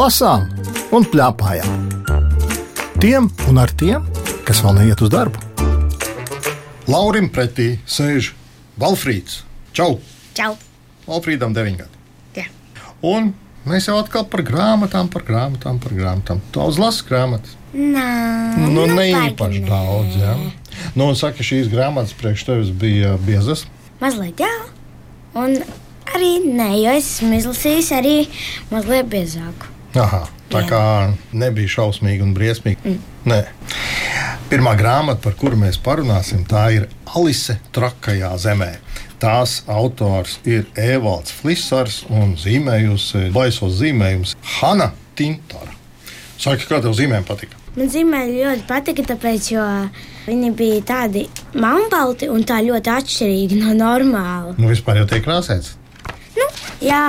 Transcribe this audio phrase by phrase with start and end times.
[0.00, 0.46] lasām
[0.96, 1.88] un plēpājām.
[3.00, 4.06] Tiem un ar tiem,
[4.48, 5.40] kas vēl neiet uz darbu.
[6.90, 8.32] Laurim pretī sēž
[8.80, 9.42] Valfrīds.
[9.76, 9.98] Čau!
[10.36, 10.54] Čau!
[11.08, 12.00] Valfrīdam 9 gadi.
[12.38, 12.46] Jā.
[13.06, 13.32] Un
[13.68, 16.40] mēs jau atkal par grāmatām, par grāmatām, par grāmatām.
[16.54, 17.56] Daudz lasu grāmatas.
[17.74, 18.06] Nā,
[18.58, 19.68] Nu, ne baigi īpaši nē.
[19.68, 20.16] daudz.
[20.18, 20.32] Ja?
[20.96, 23.66] Nu, un saka, šīs grāmatas priekš tevis bija biezas.
[24.00, 24.50] Mazliet, jā.
[25.38, 25.58] Un
[26.10, 28.14] arī nē, jo es esmu izlasījis arī
[28.72, 29.69] mazliet biezāku.
[29.98, 30.22] Aha,
[30.52, 30.68] tā Jā.
[30.70, 30.82] kā
[31.34, 32.78] nebija šausmīgi un briesmīgi.
[32.84, 33.00] Mm.
[33.30, 33.40] Nē.
[34.50, 38.72] Pirmā grāmata, par kuru mēs parunāsim, tā ir Alise Trakajā zemē.
[39.20, 45.74] Tās autors ir Evalds Flisars un zīmējusi baisos zīmējumus Hanna Tintora.
[46.40, 47.58] Saka, kā tev zīmējumi patika?
[47.76, 49.64] Man zīmēji ļoti patika, tāpēc, jo
[50.26, 54.56] viņi bija tādi melnbalti un tā ļoti atšķirīgi no normāla.
[54.58, 55.76] Nu, vispār jau tiek krāsēts.
[56.38, 56.48] Nu,
[56.82, 57.04] jā,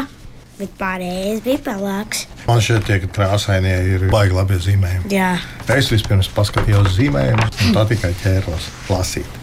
[0.61, 2.23] bet pārējais bija pelēks.
[2.47, 5.11] Man šeit tie krāsainie ir baigi labi zīmējumi.
[5.13, 5.33] Jā,
[5.71, 9.37] Es vispirms paskatījos zīmējumus, un tā tikai ķēros lasīt.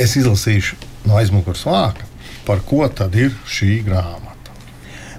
[0.00, 0.76] Es izlasīšu
[1.08, 2.04] no aizmugures vāka,
[2.46, 4.28] par ko tad ir šī grāmata.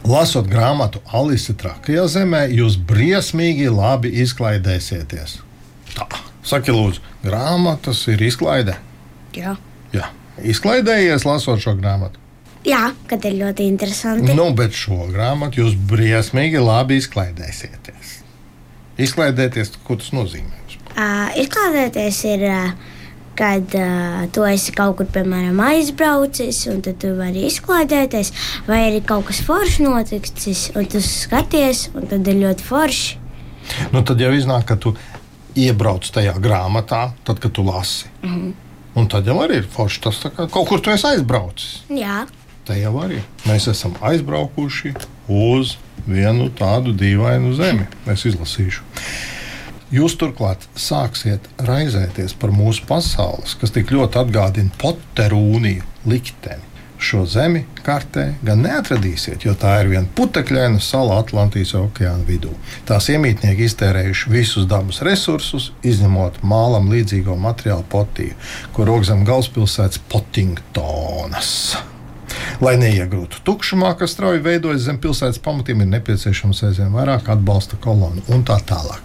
[0.07, 5.37] Lasot grāmatu Alise Trakajā zemē, jūs briesmīgi labi izklaidēsieties.
[5.95, 6.07] Tā,
[6.43, 8.75] saki, lūdzu, grāmatas ir izklaide.
[9.35, 9.55] jā.
[9.93, 10.07] Jā,
[10.41, 12.17] izklaidējies lasot šo grāmatu.
[12.67, 14.35] Jā kad ir ļoti interesanti.
[14.37, 18.19] Nu, bet šo grāmatu jūs briesmīgi labi izklaidēsieties.
[19.03, 20.59] Izklaidēties, ko tas nozīmē?
[20.93, 22.99] Uh, izklaidēties ir, uh,
[23.39, 28.29] kad uh, tu esi kaut kur, piemēram, aizbraucis, un tad tu vari izklaidēties,
[28.67, 33.17] vai arī kaut kas foršs noticis, un tu skaties, un tad ir ļoti forši.
[33.95, 34.93] Nu, tad jau iznāk, ka tu
[35.57, 38.05] iebrauc tajā grāmatā, tad, kad tu lasi.
[38.21, 38.35] Mm.
[38.35, 38.53] -hmm.
[38.93, 40.01] Un tad jau arī ir forši.
[40.01, 41.81] Tas kā kaut kur tu esi aizbraucis.
[41.89, 42.25] Jā,
[42.63, 44.93] Te jau arī mēs esam aizbraukuši
[45.27, 45.75] uz
[46.07, 47.87] vienu tādu dīvainu zemi.
[48.07, 48.83] Es izlasīšu.
[49.93, 56.71] Jūs turklāt sāksiet raizēties par mūsu pasaules, kas tik ļoti atgādina Potterūniju likteni.
[57.03, 62.55] Šo zemi kartē gan neatradīsiet, jo tā ir viena putekļaina sala Atlantijas okeāna vidū.
[62.87, 68.39] Tās iemītnieki iztērējuši visus dabas resursus, izņemot mālam līdzīgo materiālu potiju,
[68.73, 71.57] kur aug zem galvaspilsētas Pottingtonas.
[72.61, 78.21] Lai neiegūtu tukšumā, kas strauji veidojas zem pilsētas pamatiem, ir nepieciešams aizvien vairāk atbalsta kolonu
[78.33, 79.01] un tā tālāk.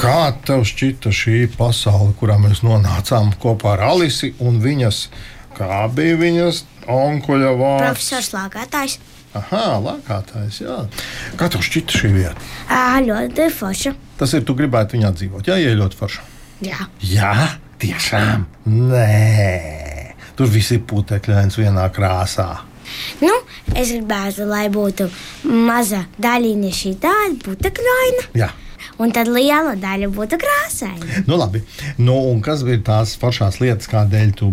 [0.00, 5.02] Kā tev šķita šī pasaule, kurā mēs nonācām kopā ar Alisi un viņas,
[5.58, 7.86] kā bija viņas onkuļa vārds?
[7.90, 8.98] profesors Lāgātājs.
[9.36, 10.76] Aha, lākātājs, jā.
[11.38, 12.48] Kā tev šķita šī vieta?
[12.66, 13.92] Ā, ļoti forša.
[14.18, 16.24] Tas ir, tu gribētu viņā dzīvot, jā, ja ļoti forša.
[16.66, 17.34] Jā, Jā,
[17.80, 18.42] tiešām.
[18.66, 19.99] Nē,
[20.40, 22.48] tur viss ir putekļains vienā krāsā.
[23.20, 23.34] nu,
[23.76, 25.10] es gribētu, lai būtu
[25.44, 28.48] maza daļiņa šī tāda putekļaina, Jā.
[29.04, 31.24] un tad liela daļa būtu krāsaina.
[31.28, 31.60] Nu, labi.
[32.00, 34.50] Nu, un kas bija tās pašās lietas, kādēļ tu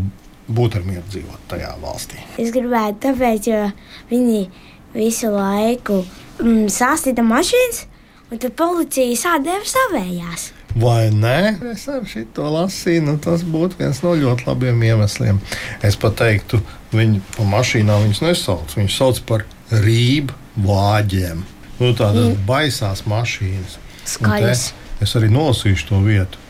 [0.52, 2.20] būtu ar mieru dzīvot tajā valstī?
[2.36, 3.64] Es gribētu, tāpēc, jo
[4.12, 4.44] viņi
[4.92, 6.02] visu laiku
[6.44, 7.86] mm, sasita mašīnas,
[8.28, 10.50] un tad policija sādēva savējās.
[10.76, 11.56] Vai ne?
[11.72, 15.40] Es ar šo lasīju, nu, tas būtu viens no ļoti labiem iemesliem.
[15.86, 16.60] Es pat teiktu,
[16.94, 18.76] viņi pa mašīnām viņus nesauc.
[18.78, 20.36] Viņus sauc par rību
[20.68, 21.44] vāģiem.
[21.78, 22.44] Nu, tādas mm.
[22.48, 23.78] baisās mašīnas.
[24.08, 24.72] Skaļas.
[25.04, 26.42] Es arī nolasīšu to vietu.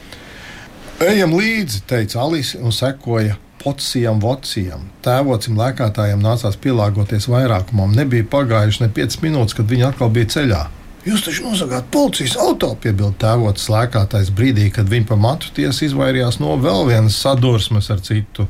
[1.03, 4.87] Ejam līdzi, teica Alise, un sekoja pocijam, vocijam.
[5.05, 7.93] Tēvocim lēkātājiem nācās pielāgoties vairākumam.
[7.97, 10.61] Nebija pagājuši ne 5 minūtes, kad viņi atkal bija ceļā.
[11.07, 16.41] Jūs taču nosagāt policijas auto, piebilda tēvots lēkātais brīdī, kad viņi pa matu tiesu izvairījās
[16.41, 18.47] no vēl vienas sadursmes ar citu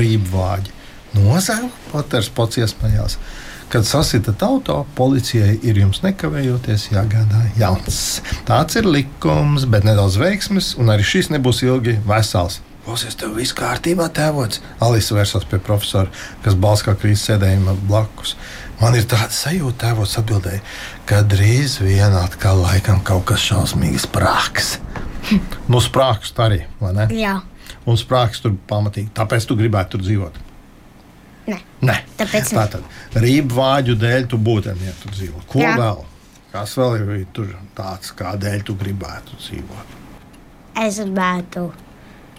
[0.00, 0.72] rību vāģi.
[1.18, 3.18] Nozaga, Poters pats iesmējās.
[3.70, 8.00] Kad sasitat auto, policijai ir jums nekavējoties jāgādā jauns.
[8.48, 12.62] Tāds ir likums, bet nedaudz veiksmes, un arī šis nebūs ilgi vesels.
[12.90, 14.58] Klausies, tev viss kārtībā, tēvots.
[14.82, 16.10] Alisa vērsās pie profesora,
[16.42, 18.32] kas balss kā krīzes sēdējuma blakus.
[18.80, 20.58] Man ir tāda sajūta, tēvots atbildēja,
[21.06, 24.72] ka drīz vien atkal laikam kaut kas šausmīgi sprāgs.
[25.70, 27.06] nu, sprāgs tā arī, vai ne?
[27.14, 27.36] Jā,
[27.86, 29.12] Un sprāgs tur pamatīgi.
[29.14, 30.40] Tāpēc tu gribētu tur dzīvot.
[31.46, 31.60] Nē.
[31.86, 31.96] Nē.
[32.18, 32.58] Tāpēc ne.
[32.58, 35.44] Tātad rību vāģu dēļ tu būtu ja tur dzīvo.
[35.52, 35.76] Ko Jā.
[35.78, 36.02] vēl?
[36.50, 39.96] Kas vēl ir tur tāds, kādēļ tu gribētu dzīvot?
[40.80, 41.68] es gribētu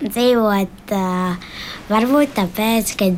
[0.07, 0.93] dzīvot,
[1.89, 3.11] varbūt tāpēc, ka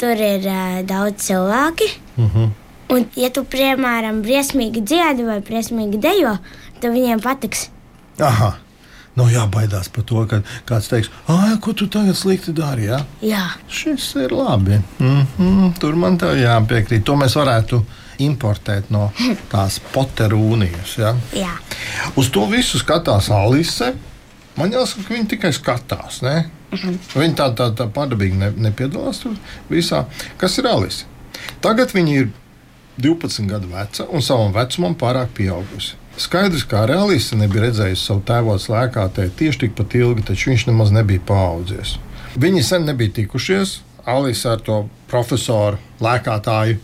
[0.00, 0.48] tur ir
[0.88, 1.88] daudz cilvēki.
[2.16, 2.50] Uh -huh.
[2.94, 6.36] Un, ja tu, piemēram, briesmīgi dziedi vai briesmīgi dejo,
[6.80, 7.68] tad viņiem patiks.
[8.20, 8.54] Aha.
[9.14, 12.88] Nav jābaidās par to, ka kāds teiks, ah, ko tu tagad slikti dari.
[12.90, 12.98] Ja?
[13.22, 14.80] Jā, Šis ir labi.
[14.98, 17.04] Mm -hmm, tur man tā jāpiekrīt.
[17.04, 17.84] To mēs varētu
[18.18, 19.12] importēt no
[19.52, 20.98] tās poterūnijas.
[20.98, 21.14] Ja?
[21.32, 21.54] Jā.
[22.16, 23.94] Uz to visu skatās Alise.
[24.58, 26.20] Man jāsaka, ka viņi tikai skatās.
[26.22, 26.44] Ne?
[26.74, 29.34] Viņi tā, tā, tā padabīgi ne, nepiedalās tur
[29.70, 30.04] visā.
[30.38, 31.08] Kas ir Alise?
[31.64, 32.30] Tagad viņi ir
[33.02, 35.98] 12 gadu veca un savam vecumam pārāk pieaugusi.
[36.20, 41.22] Skaidrs, ka Alise nebija redzējusi savu tēvotu slēgātē tieši tikpat ilgi, taču viņš nemaz nebija
[41.26, 41.96] paaudzies.
[42.38, 43.80] Viņi sen nebija tikušies.
[44.06, 46.78] Alise ar to profesoru lēkātāju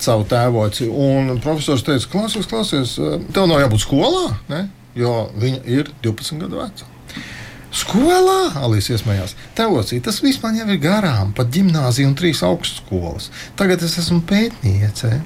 [0.00, 0.86] savu tēvoci.
[0.86, 2.94] Un profesors teica, klausies, klausies,
[3.34, 4.68] tev nav jābūt skolā, ne?
[4.98, 6.88] jo viņa ir 12 gadu veca.
[7.70, 9.36] Skolā, Alisa iesmējās.
[9.54, 13.28] Teocī, tas viss man jau ir garām, pat gimnāzija un trīs augstskolas.
[13.58, 15.20] Tagad es esmu pētniece.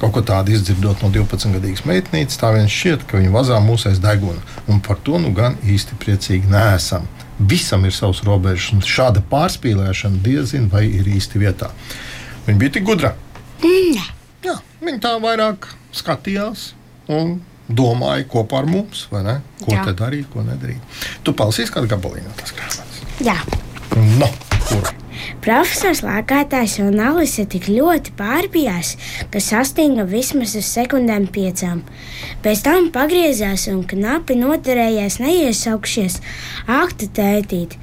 [0.00, 4.40] Kaut ko tādu izdzirdot no 12-gadīgas meitnītes, tā viens šķiet, ka viņa vazā mūsēs deguna.
[4.72, 7.08] Un par to nu gan īsti priecīgi neesam.
[7.36, 11.72] Visam ir savs robežas, un šāda pārspīlēšana diezin vai ir īsti vietā.
[12.46, 13.12] Viņa bija tik gudra.
[13.64, 14.06] Nē.
[14.46, 14.54] Jā,
[14.84, 16.70] viņa tā vairāk skatījās
[17.10, 19.06] un domāja kopā ar mums?
[19.10, 19.86] Ko Jā.
[19.88, 21.00] te darīt, ko nedarīt.
[21.24, 23.02] Tu palasīsi kādu gabaliņu no tās grāmatas.
[23.24, 23.40] Jā.
[24.20, 24.30] No,
[24.68, 24.92] kur?
[25.44, 28.94] Profesors Lākātājs un Alise tik ļoti pārbijās,
[29.32, 31.82] ka sastinga vismaz uz sekundēm piecām.
[32.44, 36.20] Pēc tam pagriezās un knapi noturējās neiesaukšies
[36.66, 37.78] akta tētīt.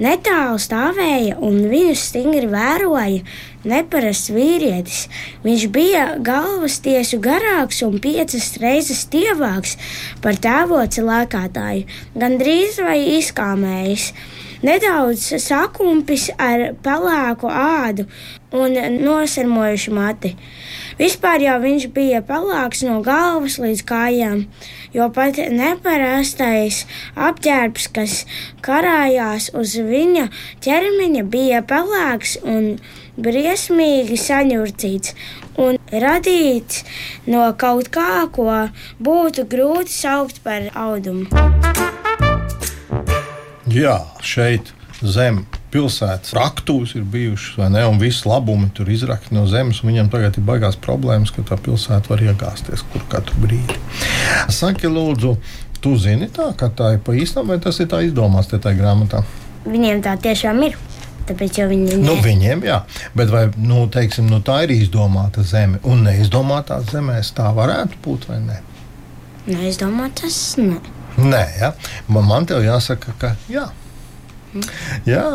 [0.00, 3.20] Netālu stāvēja un viņu stingri vēroja
[3.68, 5.02] neparasts vīrietis.
[5.44, 9.76] Viņš bija galvas tiesu garāks un piecas reizes stievāks
[10.24, 11.84] par tēvoci lēkātāju,
[12.16, 14.14] gandrīz vai izkāmējis.
[14.60, 18.04] Nedaudz sakumpis ar pelēku ādu
[18.52, 20.34] un nosarmojušu mati.
[20.98, 24.42] Vispār jau viņš bija pelēks no galvas līdz kājām,
[24.92, 26.82] jo pat neparastais
[27.16, 28.16] apģērbs, kas
[28.60, 30.26] karājās uz viņa
[30.66, 32.74] ķermeņa, bija pelēks un
[33.16, 35.16] briesmīgi saņurcīts
[35.56, 36.84] un radīts
[37.32, 38.68] no kaut kā, ko
[39.00, 41.28] būtu grūti saukt par audumu.
[43.70, 47.84] Jā, šeit zem pilsētas raktūs ir bijušas, vai ne?
[47.88, 49.82] Un viss labumi tur izrakti no zemes.
[49.82, 53.78] un Viņam tagad ir baigās problēmas, ka tā pilsēta var iegāzties kur katru brīdi.
[54.50, 55.36] Saki, lūdzu,
[55.80, 58.80] tu zini tā, ka tā ir pa īstam, vai tas ir tā izdomāts te tajā
[58.82, 59.22] grāmatā?
[59.68, 60.76] Viņiem tā tiešām ir.
[61.30, 62.80] Tāpēc jau viņi Nu, ne- viņiem, jā,
[63.14, 68.26] bet vai nu, teiksim, nu, tā ir izdomāta zeme, un neizdomātā zemē tā varētu būt
[68.32, 68.58] vai ne?
[69.46, 70.56] neizdomā tas.
[70.58, 70.80] Ne.
[71.20, 71.72] Nē, ja?
[72.08, 73.66] man, man te jāsaka, ka jā.
[75.08, 75.32] jā.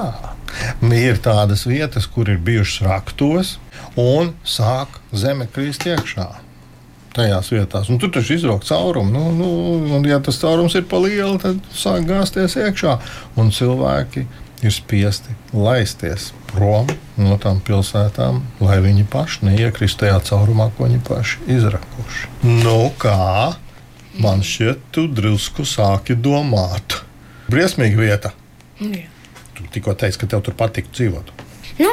[0.95, 3.55] Ir tādas vietas, kur ir bijušas raktos,
[3.99, 6.27] un sāk zeme krist iekšā.
[7.15, 9.11] Tajās vietās, un tur taču izrauga caurumu.
[9.13, 9.49] Nu, nu,
[9.95, 12.97] un, ja tas caurums ir pa lielu, tad sāk gāzties iekšā.
[13.39, 14.25] Un cilvēki
[14.65, 16.89] ir spiesti laisties prom
[17.19, 22.31] no tām pilsētām, lai viņi paši neiekristu tajā caurumā, ko viņi paši izrakuši.
[22.65, 23.55] Nu, kā?
[24.21, 27.01] Man šķiet, tu drusku sāki domāt.
[27.51, 28.31] Briesmīga vieta.
[28.79, 31.31] Tu tikko teici, ka tev tur patīk dzīvot.
[31.79, 31.91] Nu,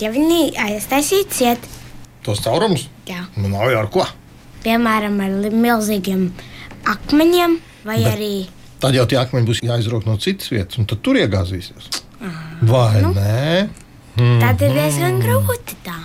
[0.00, 1.68] ja viņi aiztaisītu ciet,
[2.24, 3.22] Tos caurumus jā.
[3.40, 4.04] nu, nav jau ar ko.
[4.64, 6.26] piemēram, ar milzīgiem
[6.92, 7.54] akmeņiem,
[7.88, 8.10] vai Bet.
[8.12, 8.34] arī
[8.80, 11.88] Tad jau tie akmeņi būs jāizrauga no citas vietas, un tad tur iegāzīsies.
[12.68, 13.12] Vai nu?
[13.16, 13.68] nē?
[14.40, 15.96] tad ir diezgan grūti tā.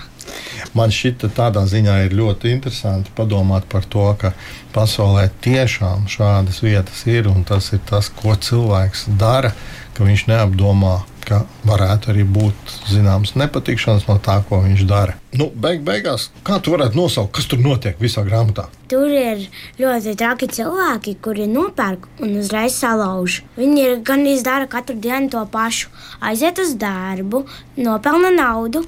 [0.76, 4.34] Man šķita tādā ziņā ir ļoti interesanti padomāt par to, ka
[4.76, 9.54] pasaulē tiešām šādas vietas ir, un tas ir tas, ko cilvēks dara,
[9.96, 15.16] ka viņš neapdomā, ka varētu arī būt zināmas nepatikšanas no tā, ko viņš dara.
[15.36, 18.68] Nu, beig beigās, kā tu varētu nosaukt, kas tur notiek visā grāmatā?
[18.92, 19.48] Tur ir
[19.80, 23.42] ļoti traki cilvēki, kuri nopērk un uzreiz salauž.
[23.58, 25.90] Viņi ir gan izdara katru dienu to pašu.
[26.20, 27.46] Aiziet uz darbu,
[27.80, 28.84] nopelna naudu,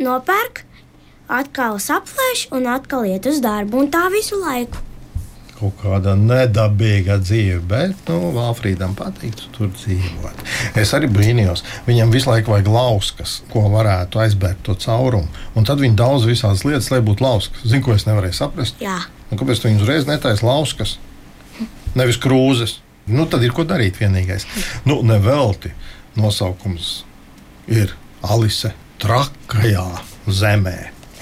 [0.00, 0.66] nopērk,
[1.30, 4.86] atkal saplēš un atkal iet uz darbu, un tā visu laiku.
[5.60, 10.40] Kaut kāda nedabīga dzīve, bet nu, Valfrīdam patīk tur dzīvot.
[10.80, 11.60] Es arī brīnījos.
[11.84, 15.28] Viņam visu laiku vajag lauskas, ko varētu aizbērt to caurumu.
[15.52, 17.66] Un tad viņi daudz visādas lietas, lai būtu lauskas.
[17.68, 18.80] Zinu, ko es nevarēju saprast.
[18.80, 20.96] Jā, Un kāpēc viņi uzreiz netaisa lauskas?
[21.94, 22.78] Nevis krūzes.
[23.10, 24.46] Nu, tad ir ko darīt vienīgais.
[24.86, 25.72] Nu, nevelti
[26.18, 27.04] nosaukums
[27.70, 27.94] ir
[28.26, 29.86] Alise trakajā
[30.26, 30.78] zemē.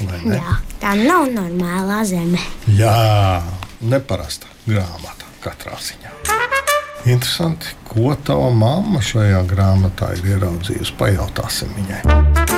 [0.07, 2.41] Jā, tā nav normālā zeme.
[2.79, 3.43] Jā,
[3.81, 6.15] neparasta grāmata katrā ziņā.
[7.09, 10.97] Interesanti, ko tava mamma šajā grāmatā ir ieraudzījusi.
[10.99, 12.58] Pajautāsim viņai.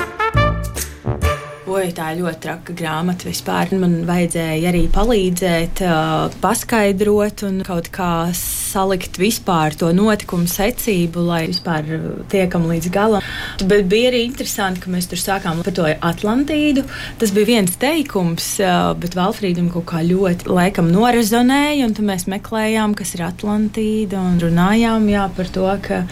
[1.71, 3.69] Oi, tā ir ļoti traka grāmata vispār.
[3.79, 11.45] Man vajadzēja arī palīdzēt, uh, paskaidrot un kaut kā salikt vispār to notikumu secību, lai
[11.53, 11.87] vispār
[12.33, 13.31] tiekam līdz galam.
[13.63, 16.89] Bet bija arī interesanti, ka mēs tur sākām par to Atlantīdu.
[17.23, 22.27] Tas bija viens teikums, uh, bet Valfrīdam kaut kā ļoti laikam norezonēja, un tad mēs
[22.35, 26.03] meklējām, kas ir Atlantīda, un runājām jā, par to, ka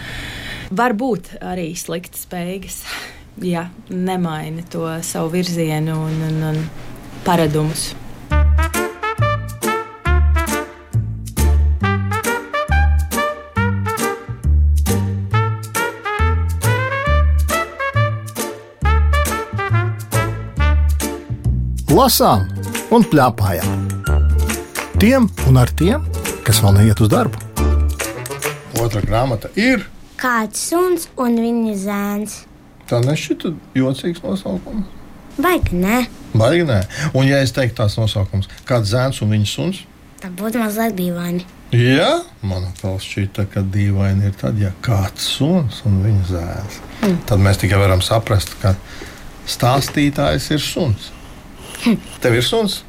[0.71, 2.85] var būt arī sliktas beigas
[3.41, 6.63] ja nemaina to savu virzienu un, un, un
[7.25, 7.93] paradumus.
[21.89, 22.45] Lasām
[22.95, 23.87] un plēpājām.
[25.01, 26.05] Tiem un ar tiem,
[26.47, 27.41] kas vēl neiet uz darbu.
[28.79, 29.83] Otra grāmata ir.
[30.19, 32.37] Kāds suns un viņa zēns.
[32.89, 34.87] Tā nešķita jocīgs nosaukums.
[35.39, 35.99] Baigi, nē,
[36.33, 36.79] Baigi nē.
[37.13, 39.83] Un, ja es teiktu tās nosaukums, kāds zēns un viņa suns,
[40.19, 41.45] tā būtu mazliet dīvaini.
[41.77, 42.09] Jā,
[42.41, 46.79] man atkal šķita, ka dīvaini ir tad, ja kāds suns un viņa zēns.
[47.05, 47.17] Mm.
[47.29, 48.73] Tad mēs tikai varam saprast, ka
[49.49, 51.11] stāstītājs ir suns.
[52.23, 52.81] Tev ir suns?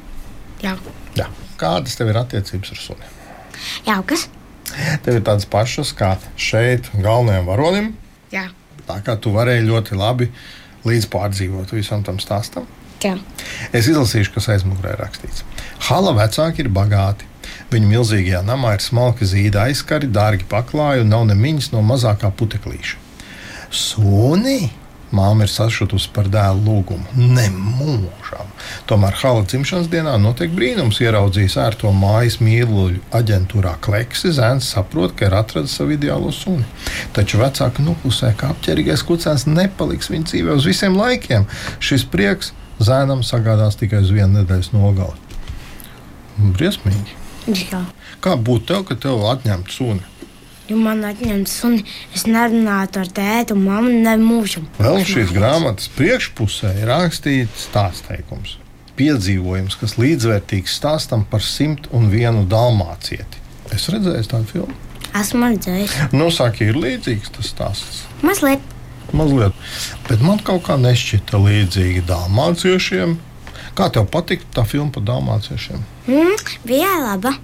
[0.61, 0.75] Jā,
[1.17, 1.27] Jā.
[1.61, 3.09] Kādas tev ir attiecības ar suni?
[3.85, 4.27] jaukas.
[5.05, 7.89] Tev ir tādas pašas kā šeit, galvenajam varonim.
[8.33, 8.47] Jā,
[8.87, 10.29] Tā kā tu varēji ļoti labi
[10.87, 12.67] līdz pārdzīvot visam tam stāstam.
[13.01, 13.15] jā.
[13.73, 15.45] Es izlasīšu, kas aizmugurē rakstīts.
[15.89, 17.27] Hala vecāki ir bagāti.
[17.71, 22.99] Viņa milzīgajā namā ir smalki zīda aizkari, dārgi paklāji un nav nemiņas no mazākā puteklīša.
[23.71, 24.80] Suni!
[25.11, 27.15] Māma ir sašutusi par dēlu lūgumu.
[27.19, 28.51] Nemūžam.
[28.87, 31.01] Tomēr Hala dzimšanas dienā notiek brīnums.
[31.03, 34.31] Ieraudzījis ērto mājas mīluļu aģentūrā Kleksi.
[34.37, 36.63] Zēns saprot, ka ir atradzis savu ideālo suni.
[37.15, 41.49] Taču vecāki noklusē, ka apģērbīgais kucēns nepaliks viņa dzīvē uz visiem laikiem.
[41.83, 45.19] Šis prieks zēnam sagādās tikai uz vienu nedēļas nogali.
[46.39, 47.19] Briesmīgi.
[47.51, 47.83] jā.
[48.23, 50.07] Kā būtu tev, ka tev atņemtu suni?
[50.71, 51.81] Ja man atņemts suni,
[52.15, 54.69] es nerunātu ar tēti un mammu nemūžam.
[54.79, 58.53] Vēl šīs grāmatas priekšpusē ir rakstīts tāds teikums.
[58.95, 63.43] Piedzīvojums, kas līdzvērtīgs stāstam par simt un vienu dalmācieti.
[63.75, 64.77] Es redzēju tādu filmu.
[65.19, 65.97] Esmu redzējis.
[66.15, 68.05] Nu, saka, ir līdzīgs tas stāsts.
[68.23, 68.63] Mazliet.
[69.11, 69.67] Mazliet.
[70.07, 73.19] Bet man kaut kā nešķita līdzīga dalmāciešiem.
[73.75, 75.83] Kā tev patika tā filma par dalmāciešiem?
[76.07, 77.35] Mm, bija laba.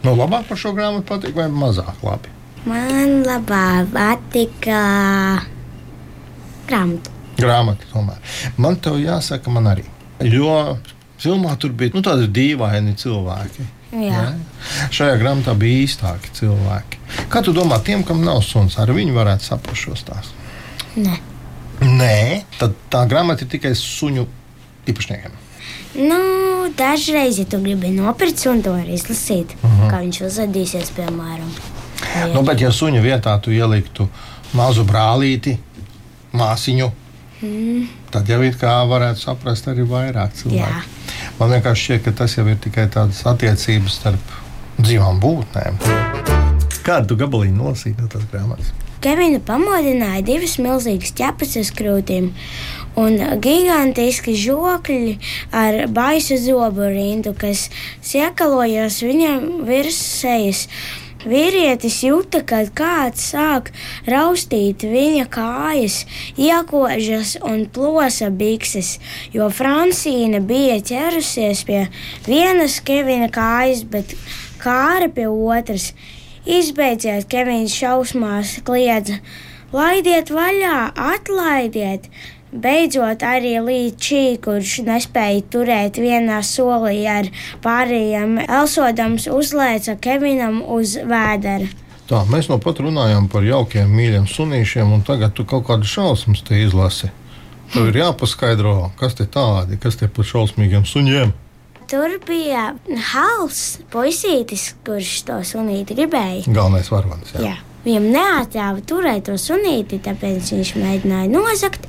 [0.00, 2.39] Nu, labāk par šo grāmatu patīk vai mazāk labi?
[2.68, 4.80] Man labāk patika
[6.68, 7.12] grāmata.
[7.40, 8.18] Grāmata tomēr.
[8.60, 9.86] Man te jāsaka, man arī.
[10.28, 10.76] Jo
[11.20, 13.66] filmā tur bija nu, tādi dīvaini cilvēki.
[13.90, 14.20] Jā.
[14.22, 14.66] Ne?
[14.94, 17.00] Šajā grāmatā bija īstāki cilvēki.
[17.32, 20.36] Kā tu domā, tiem, kam nav suns, ar viņu varētu saprast šo stāstu?
[21.00, 21.16] Nē.
[21.80, 24.26] Nē, tad tā grāmata ir tikai suņu
[24.90, 25.38] īpašniekiem.
[25.96, 26.20] Nu,
[26.78, 29.56] dažreiz, ja tu gribi nopirkt sunu, to var izlasīt.
[29.62, 29.90] Uh -huh.
[29.90, 31.50] Kā viņš uzvedīsies, piemēram.
[32.34, 34.08] Nu, bet, ja suņu vietā tu ieliktu
[34.56, 35.56] mazu brālīti,
[36.36, 36.90] māsiņu,
[37.42, 37.86] mm.
[38.14, 40.82] tad jau it kā varētu saprast arī vairāk cilvēku.
[40.82, 41.30] Jā.
[41.38, 44.36] Man vienkārši šķiet, ka tas jau ir tikai tādas attiecības starp
[44.80, 45.80] dzīvām būtnēm.
[46.84, 48.72] Kādu tu gabaliņu nolasīji no tās grāmatas?
[49.00, 52.26] Kevina pamodināja divas milzīgas ķepas uz krūtīm
[53.00, 55.14] un gigantiski žokļi
[55.56, 57.68] ar baisu zobu rindu, kas
[58.04, 60.66] siekalojās viņam virs sejas.
[61.20, 63.66] Vīrietis jūta, ka kāds sāk
[64.08, 65.98] raustīt viņa kājas,
[66.40, 68.94] iekožas un plosa bikses,
[69.34, 71.82] jo Francīna bija ķerusies pie
[72.24, 74.16] vienas Kevina kājas, bet
[74.64, 75.90] kāra pie otras.
[76.48, 79.20] Izbeidziet, Kevins šausmās kliedza:
[79.76, 82.08] Laidiet vaļā, atlaidiet!
[82.50, 87.28] Beidzot, arī līdz šī, kurš nespēja turēt vienā solī ar
[87.62, 91.68] pārējiem, Elsodams uzlēca Kevinam uz vēdera.
[92.10, 96.42] Tā, mēs no pat runājām par jaukiem, mīļiem sunīšiem, un tagad tu kaut kādu šausmas
[96.42, 97.12] te izlasi.
[97.70, 101.30] Tev ir jāpaskaidro, kas te tādi, kas te par šausmīgiem suņiem.
[101.90, 102.72] Tur bija
[103.12, 106.50] Hals, puisītis, kurš to sunīti gribēja.
[106.50, 107.30] Galvenais varonis.
[107.86, 111.86] Viņam neatļāva turēt to sunīti, tāpēc viņš mēģināja nozagt.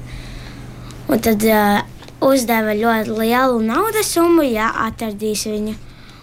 [1.11, 1.81] Un tad uh,
[2.23, 5.73] uzdeva ļoti lielu naudas summu, ja atradīs viņu.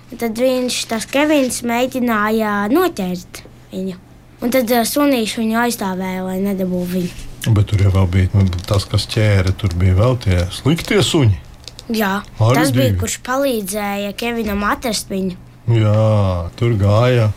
[0.08, 3.42] Un tad viņš, tas Kevins, mēģināja noķert
[3.74, 3.98] viņu.
[4.40, 7.26] Un tad uh, sunīši viņu aizstāvēja, lai nedabūtu viņu.
[7.52, 9.52] Bet tur jau bija nu, tas, kas ķēra.
[9.60, 11.36] Tur bija vēl tie sliktie suņi.
[11.94, 12.98] Jā, Arī tas bija, divi.
[13.00, 15.36] kurš palīdzēja Kevinam atrast viņu.
[15.72, 17.30] Jā, tur gāja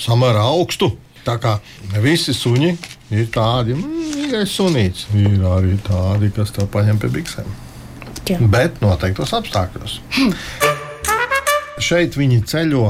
[0.00, 0.92] samērā augstu.
[1.30, 1.54] Tā kā
[2.02, 2.70] visi suņi
[3.14, 5.06] ir tādi, mm, mīļais sunīts.
[5.14, 7.58] Ir arī tādi, kas tev paņem pie biksēm.
[8.30, 8.36] Jā.
[8.50, 9.96] bet noteiktos apstākļos.
[11.86, 12.86] Šeit viņi ceļo,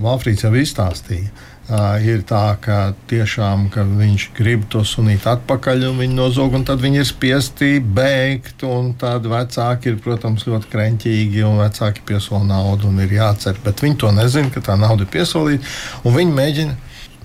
[0.00, 1.28] Valfrīds jau izstāstīja.
[1.70, 6.64] Uh, ir tā, ka tiešām ka viņš grib to sunīt atpakaļ, un viņi nozog, un
[6.66, 8.64] tad viņi ir spiesti bēgt.
[8.98, 13.60] Tad vecāki ir, protams, ļoti kreņķīgi, un vecāki piesola naudu, un ir jācer.
[13.66, 16.78] Bet viņi to nezina, ka tā nauda ir piesolīta, un viņi mēģina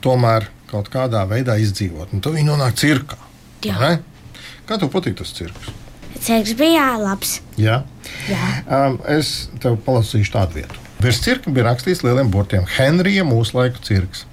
[0.05, 2.13] tomēr kaut kādā veidā izdzīvot.
[2.15, 3.19] Un tad viņi nonāk cirkā.
[4.65, 5.73] Kā tev patīk tas cirks?
[6.25, 7.39] Cirks bija labs.
[7.59, 7.83] Jā.
[8.29, 8.45] Jā.
[8.65, 10.79] Um, es tev palasīšu tādu vietu.
[11.03, 14.23] Virs cirka bija rakstīts lieliem burtiem Henrija mūsu laiku cirks.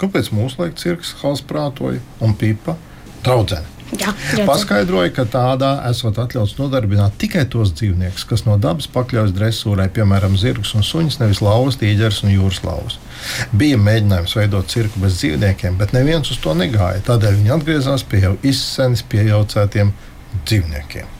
[0.00, 2.76] Kāpēc mūsu laiku cirks Hals prātoja un pipa
[3.24, 3.79] draudzene?
[3.98, 4.46] Jā, redzu.
[4.46, 10.36] Paskaidroja, ka tādā esot atļauts nodarbināt tikai tos dzīvniekus, kas no dabas pakļaujas dresūrai, piemēram,
[10.38, 13.00] zirgus un suņus, nevis lauvas, tīģeris un jūras lauvas.
[13.50, 17.02] Bija mēģinājums veidot cirku bez dzīvniekiem, bet neviens uz to negāja.
[17.10, 19.90] Tādēļ viņi atgriezās pie jau izsenis pieejaucētiem
[20.46, 21.16] dzīvniekiem.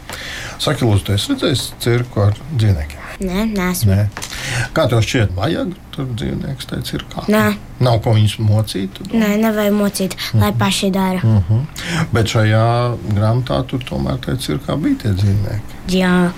[0.60, 3.06] Saki, Lūdzu, tu esi redzējis cirku ar dzīvniekiem?
[3.26, 3.96] Nē, nesmu.
[3.96, 4.29] Nē.
[4.76, 7.24] Kā tev šķiet, vajag tur dzīvnieks tajā cirkā?
[7.32, 7.44] Nē.
[7.80, 9.00] Nav ko viņus mocīt.
[9.12, 11.20] Nē, nevajag mocīt, lai paši dara.
[11.24, 11.64] Uh -huh.
[12.12, 15.78] Bet šajā grāmatā tur tomēr tajā cirkā bija tie dzīvnieki.
[15.88, 16.32] Jā,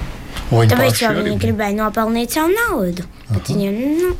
[0.50, 3.04] Viņi tāpēc viņi gribēja nopelnīt savu naudu.
[3.30, 4.14] Bet viņiem, nu,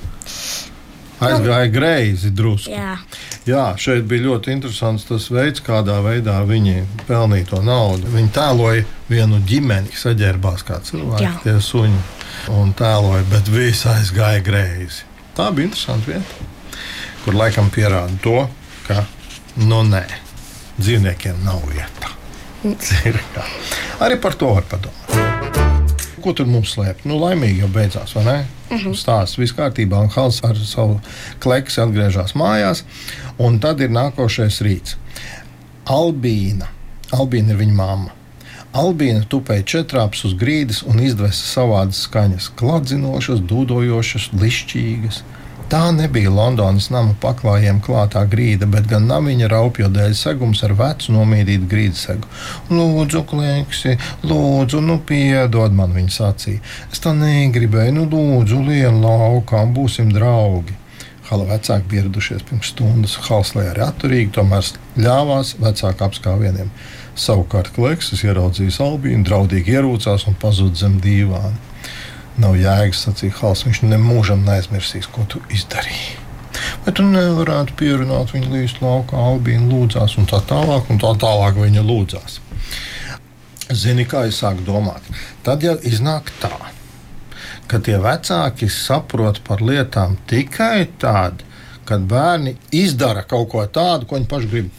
[1.21, 2.71] aizgāja greizi drusku.
[2.71, 2.97] jā,
[3.43, 8.07] Jā, šeit bija ļoti interesants tas veids, kādā veidā viņi pelnīja to naudu.
[8.15, 11.99] Viņi tēloja vienu ģimeni, kas saģērbās kā cilvēki, tie suņi.
[12.53, 15.07] Un tēloja, bet viss aizgāja greizi.
[15.37, 16.49] Tā bija interesanta vieta,
[17.25, 18.39] kur laikam pierāda to,
[18.87, 19.05] ka,
[19.63, 20.05] nu nē,
[20.79, 22.13] dzīvniekiem nav vieta.
[22.87, 23.47] Cirkā.
[24.03, 25.13] Arī par to var padomāt.
[26.23, 27.03] Ko tur mums slēpt?
[27.09, 28.37] Nu, laimīgi jau beidzās, vai ne?
[28.71, 28.95] Mm -hmm.
[28.95, 31.01] Stāsts viss kārtībā, un Hals ar savu
[31.39, 32.85] kleksi atgriežas mājās.
[33.39, 34.97] Un tad ir nākošais rīts.
[35.85, 36.67] Albīna.
[37.13, 38.11] Albīna ir viņa mamma.
[38.73, 45.19] Albīna tupēja četrāpus uz grīdas un izdvesa savādas skaņas, kladzinošas, dūdojošas, lišķīgas.
[45.69, 51.13] Tā nebija Londonas nama paklājiem klātā grīda, bet gan namiņa raupjo dēļ segums ar vecu
[51.13, 52.33] nomīdītu grīdas segu.
[52.73, 56.65] Lūdzu, klēksi, lūdzu, nu piedod man, viņa sacīja.
[56.89, 60.79] Es tā negribēju, nu lūdzu, lienu laukām, būsim draugi.
[61.29, 63.21] Hala vecāki bija ieradušies pirms stundas.
[63.29, 66.73] Halslē arī atturīgi, tomēr ļāvās vecāku apskāvieniem.
[67.19, 71.53] Savukārt Kleksis ieraudzījis Albīnu, draudīgi ierūcās un pazuda zem dīvāna.
[72.41, 76.17] Nav jēgas, sacīja Hals, viņš nemūžam neaizmirsīs, ko tu izdarīji.
[76.85, 81.61] Vai tu nevarētu pierunāt viņu līdz laukā, Albīna lūdzās, un tā tālāk, un tā tālāk
[81.61, 82.41] viņa lūdzās.
[83.73, 85.05] Zini, kā es sāku domāt?
[85.45, 86.57] Tad jau iznāk tā,
[87.69, 91.45] ka tie vecāki saprot par lietām tikai tad,
[91.89, 94.73] kad bērni izdara kaut ko tādu, ko viņi paši grib.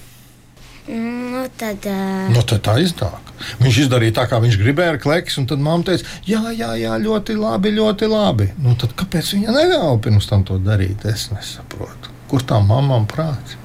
[0.88, 1.86] Nu, tad.
[1.88, 3.32] Uh, Nu, tad tā iznāk.
[3.60, 6.94] Viņš izdarīja tā, kā viņš gribēja ar kleksu, un tad mamma teica, jā, jā, jā,
[7.04, 8.50] ļoti labi, ļoti labi.
[8.64, 11.04] Nu, tad kāpēc viņa neļāva pirms tam to darīt?
[11.10, 12.12] Es nesaprotu.
[12.32, 13.58] Kur tā mamma prāts?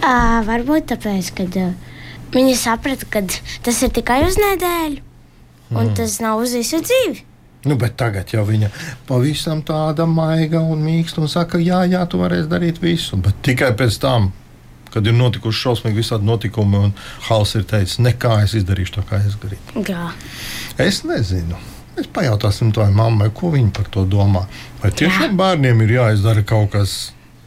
[0.00, 1.72] uh, varbūt tāpēc, ka uh,
[2.34, 3.22] viņi saprata, ka
[3.66, 5.02] tas ir tikai uz nedēļu,
[5.70, 5.94] un Mm.
[5.94, 7.20] tas nav uz visu dzīvi.
[7.68, 8.70] Nu, bet tagad jau viņa
[9.06, 13.18] pavisam tāda maiga un mīksta un saka, jā, jā, tu varēsi darīt visu.
[13.20, 14.30] Bet tikai pēc tam,
[14.94, 16.94] kad ir notikuši šausmīgi visādi notikumi, un
[17.28, 19.84] Hals ir teicis, nekā es izdarīšu to, kā es gribu.
[19.88, 20.10] Jā,
[20.80, 21.58] Es nezinu.
[21.96, 24.46] Mēs pajautāsim to mammai, ko viņa par to domā.
[24.80, 26.96] Vai tiešām bērniem ir jāizdara kaut kas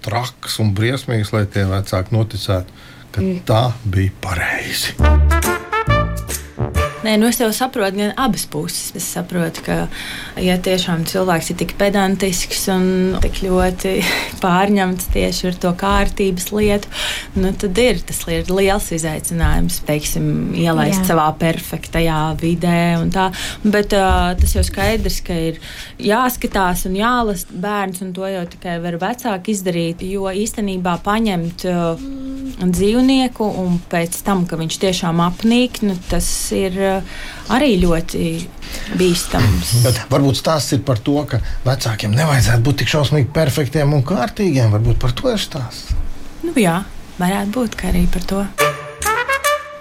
[0.05, 2.79] traks un briesmīgs, lai tie vecāki noticētu,
[3.15, 3.43] ka mm.
[3.49, 5.61] tā bija pareizi.
[7.03, 8.93] Nē, nu es jau saprotu, gan abas puses.
[8.95, 9.75] Es saprotu, ka,
[10.39, 12.85] ja tiešām cilvēks ir tik pedantisks un
[13.23, 13.95] tik ļoti
[14.43, 16.91] pārņemts tieši ar to kārtības lietu,
[17.35, 21.09] nu, tad ir tas ir liels izaicinājums, teiksim, ielaist Jā.
[21.13, 22.95] Savā perfektajā vidē.
[23.01, 23.27] un Tā.
[23.61, 25.59] Bet uh, tas jau skaidrs, ka ir
[26.01, 30.01] jāskatās un jālasa bērns, un to jau tikai var vecāki izdarīt.
[30.07, 32.07] Jo īstenībā paņemt uh,
[32.63, 36.79] dzīvnieku un pēc tam, ka viņš tiešām apnīk, nu, tas ir
[37.53, 38.23] arī ļoti
[38.99, 39.73] bīstams.
[39.85, 44.73] Bet varbūt stāsts ir par to, ka vecākiem nevajadzētu būt tik šausmīgi perfektiem un kārtīgiem.
[44.73, 45.93] Varbūt par to ir stāsts.
[46.43, 46.81] Nu, jā,
[47.19, 48.45] varētu būt ka arī par to.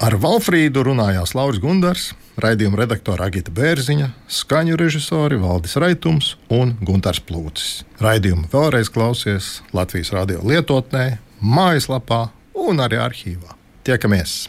[0.03, 2.09] Ar Valfrīdu runājās Lauris Gundars,
[2.43, 7.85] raidījuma redaktora Agita Bērziņa, skaņu režisori Valdis Raitums un Gunārs Plūcis.
[8.03, 12.25] Raidījumu vēlreiz klausies Latvijas radio lietotnē, mājaslapā
[12.67, 13.55] un arī arhīvā.
[13.87, 14.49] Tiekamies!